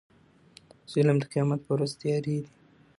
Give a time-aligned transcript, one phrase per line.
[0.91, 2.49] ظلم د قيامت په ورځ تيارې دي